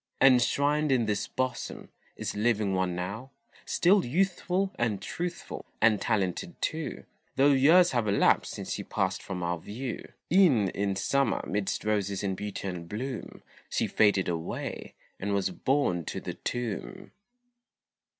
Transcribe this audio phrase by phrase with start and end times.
[0.19, 3.29] Enshrined in this bosom, is living one now,
[3.65, 7.03] Still youthful and truthful, and talented too,
[7.35, 12.23] Though years have elapsed since she passed from our view; E'en in Summer midst roses
[12.23, 17.11] in beauty and bloom, She faded away, and was borne to the tomb.